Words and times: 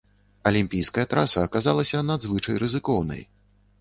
Алімпійская 0.51 1.03
траса 1.11 1.43
аказалася 1.49 2.01
надзвычай 2.11 2.55
рызыкоўнай. 2.67 3.21